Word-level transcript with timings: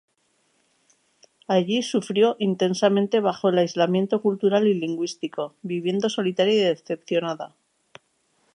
Allí 1.47 1.83
sufrió 1.83 2.35
intensamente 2.39 3.19
bajo 3.19 3.49
el 3.49 3.59
aislamiento 3.59 4.19
cultural 4.23 4.65
y 4.65 4.73
lingüístico, 4.73 5.53
viviendo 5.61 6.09
solitaria 6.09 6.55
y 6.55 6.65
decepcionada. 6.73 7.53